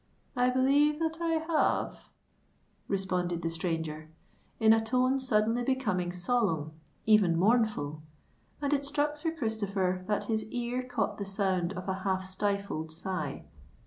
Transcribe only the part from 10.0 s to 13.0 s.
that his ear caught the sound of a half stifled